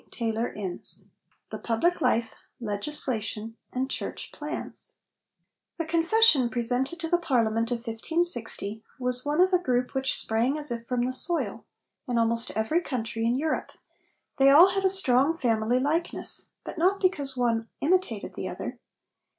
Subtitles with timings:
[0.09, 0.79] CHAPTER V
[1.51, 4.95] THE PUBLIC LIFE: LEGISLATION AND CHURCH PLANS
[5.77, 10.57] The Confession presented to the Parliament of 1560 was one of a group which sprang
[10.57, 11.65] as if from the soil,
[12.07, 13.73] in almost every country in Europe.
[14.37, 18.79] They had all a strong family likeness; but not because one imitated the other.